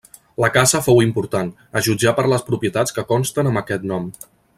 [0.43, 4.09] La casa fou important, a jutjar per les propietats que consten amb aquest nom.